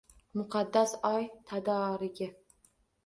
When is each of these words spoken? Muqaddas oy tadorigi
Muqaddas 0.39 0.95
oy 1.11 1.29
tadorigi 1.51 2.31